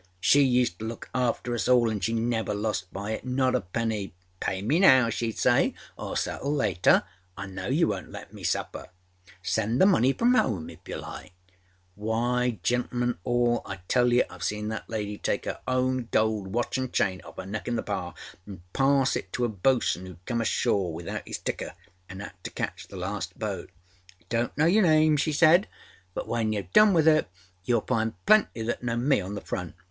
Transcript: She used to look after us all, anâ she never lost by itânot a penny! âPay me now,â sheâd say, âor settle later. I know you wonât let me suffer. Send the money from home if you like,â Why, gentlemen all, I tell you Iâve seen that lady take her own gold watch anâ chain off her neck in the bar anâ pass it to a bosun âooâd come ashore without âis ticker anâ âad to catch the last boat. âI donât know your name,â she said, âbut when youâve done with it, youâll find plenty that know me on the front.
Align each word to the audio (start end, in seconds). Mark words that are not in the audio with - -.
She 0.19 0.41
used 0.41 0.79
to 0.79 0.85
look 0.87 1.11
after 1.13 1.53
us 1.53 1.67
all, 1.67 1.87
anâ 1.87 2.01
she 2.01 2.13
never 2.13 2.55
lost 2.55 2.91
by 2.91 3.17
itânot 3.19 3.55
a 3.55 3.61
penny! 3.61 4.15
âPay 4.41 4.63
me 4.65 4.79
now,â 4.79 5.09
sheâd 5.11 5.37
say, 5.37 5.75
âor 5.95 6.17
settle 6.17 6.55
later. 6.55 7.03
I 7.37 7.45
know 7.45 7.67
you 7.67 7.85
wonât 7.89 8.11
let 8.11 8.33
me 8.33 8.43
suffer. 8.43 8.87
Send 9.43 9.79
the 9.79 9.85
money 9.85 10.11
from 10.13 10.33
home 10.33 10.71
if 10.71 10.79
you 10.87 10.95
like,â 10.95 11.33
Why, 11.93 12.57
gentlemen 12.63 13.19
all, 13.23 13.61
I 13.63 13.75
tell 13.87 14.11
you 14.11 14.23
Iâve 14.23 14.41
seen 14.41 14.69
that 14.69 14.89
lady 14.89 15.19
take 15.19 15.45
her 15.45 15.59
own 15.67 16.07
gold 16.09 16.47
watch 16.47 16.77
anâ 16.79 16.91
chain 16.91 17.21
off 17.21 17.37
her 17.37 17.45
neck 17.45 17.67
in 17.67 17.75
the 17.75 17.83
bar 17.83 18.15
anâ 18.49 18.59
pass 18.73 19.15
it 19.15 19.31
to 19.33 19.45
a 19.45 19.49
bosun 19.49 20.07
âooâd 20.07 20.17
come 20.25 20.41
ashore 20.41 20.91
without 20.95 21.27
âis 21.27 21.43
ticker 21.43 21.75
anâ 22.09 22.23
âad 22.25 22.33
to 22.41 22.49
catch 22.49 22.87
the 22.87 22.97
last 22.97 23.37
boat. 23.37 23.69
âI 24.19 24.27
donât 24.49 24.57
know 24.57 24.65
your 24.65 24.81
name,â 24.81 25.19
she 25.19 25.31
said, 25.31 25.67
âbut 26.17 26.25
when 26.25 26.53
youâve 26.53 26.73
done 26.73 26.91
with 26.95 27.07
it, 27.07 27.29
youâll 27.67 27.85
find 27.85 28.13
plenty 28.25 28.63
that 28.63 28.81
know 28.81 28.97
me 28.97 29.21
on 29.21 29.35
the 29.35 29.41
front. 29.41 29.75